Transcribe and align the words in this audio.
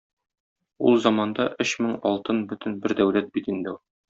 Ул 0.91 0.97
заманда 1.03 1.47
өч 1.67 1.75
мең 1.87 1.93
алтын 2.13 2.43
бөтен 2.55 2.81
бер 2.87 2.97
дәүләт 3.03 3.33
бит 3.39 3.53
инде. 3.57 3.79